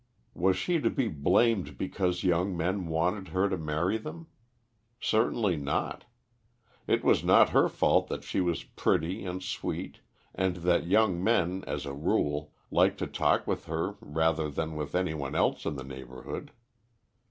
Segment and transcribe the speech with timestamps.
[0.33, 4.25] Was she to be blamed because young men wanted her to marry them?
[4.99, 6.05] Certainly not.
[6.87, 9.99] It was not her fault that she was pretty and sweet,
[10.33, 14.95] and that young men, as a rule, liked to talk with her rather than with
[14.95, 16.49] any one else in the neighbourhood.